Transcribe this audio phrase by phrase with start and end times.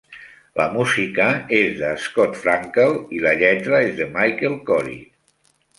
[0.59, 1.27] La música
[1.59, 5.03] és de Scott Frankel i la lletra és de Michael Korie.